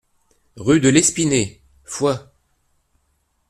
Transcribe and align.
Rue 0.55 0.79
de 0.79 0.89
l'Espinet, 0.89 1.61
Foix 1.83 2.33